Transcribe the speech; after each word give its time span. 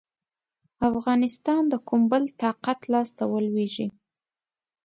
افغانستان 0.89 1.61
د 1.69 1.73
کوم 1.87 2.01
بل 2.11 2.23
طاقت 2.41 2.79
لاسته 2.93 3.23
ولوېږي. 3.31 3.87